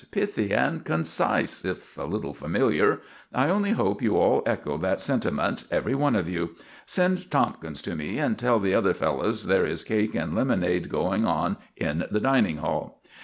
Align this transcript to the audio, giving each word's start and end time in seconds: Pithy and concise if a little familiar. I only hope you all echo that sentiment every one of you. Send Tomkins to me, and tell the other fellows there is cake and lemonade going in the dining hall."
Pithy 0.09 0.51
and 0.51 0.83
concise 0.83 1.63
if 1.63 1.95
a 1.95 2.05
little 2.05 2.33
familiar. 2.33 3.01
I 3.31 3.49
only 3.49 3.73
hope 3.73 4.01
you 4.01 4.17
all 4.17 4.41
echo 4.47 4.75
that 4.77 4.99
sentiment 4.99 5.65
every 5.69 5.93
one 5.93 6.15
of 6.15 6.27
you. 6.27 6.55
Send 6.87 7.29
Tomkins 7.29 7.83
to 7.83 7.95
me, 7.95 8.17
and 8.17 8.35
tell 8.35 8.59
the 8.59 8.73
other 8.73 8.95
fellows 8.95 9.45
there 9.45 9.67
is 9.67 9.83
cake 9.83 10.15
and 10.15 10.33
lemonade 10.33 10.89
going 10.89 11.27
in 11.77 12.05
the 12.09 12.19
dining 12.19 12.57
hall." 12.57 12.99